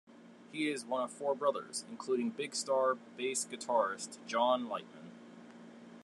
He 0.51 0.67
is 0.67 0.83
one 0.83 1.03
of 1.03 1.11
four 1.13 1.35
brothers, 1.35 1.85
including 1.87 2.31
Big 2.31 2.55
Star 2.55 2.95
bass 3.17 3.45
guitarist 3.45 4.17
John 4.25 4.67
Lightman. 4.67 5.11